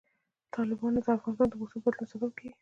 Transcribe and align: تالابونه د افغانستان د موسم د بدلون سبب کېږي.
تالابونه 0.53 0.99
د 1.05 1.07
افغانستان 1.17 1.47
د 1.49 1.53
موسم 1.59 1.79
د 1.81 1.83
بدلون 1.85 2.07
سبب 2.13 2.31
کېږي. 2.39 2.53